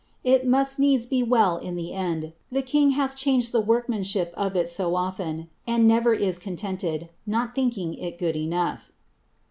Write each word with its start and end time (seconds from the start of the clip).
Il 0.23 0.43
must 0.45 0.79
ueede 0.79 1.07
be 1.11 1.21
well 1.21 1.59
Jn 1.61 1.79
ihe 1.79 1.93
end, 1.93 2.33
llie 2.51 2.65
king 2.65 2.89
hath 2.97 3.15
changed 3.15 3.51
the 3.51 3.61
wotkman^hip 3.61 4.31
of 4.33 4.55
it 4.55 4.67
so 4.67 4.95
often, 4.95 5.47
and 5.67 5.87
never 5.87 6.11
is 6.15 6.39
conieiil'^it, 6.39 7.09
not 7.27 7.53
thinking 7.53 7.93
il 7.93 8.11
good 8.17 8.35
enough." 8.35 8.89